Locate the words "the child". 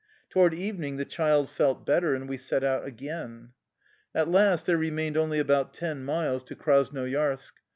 0.97-1.47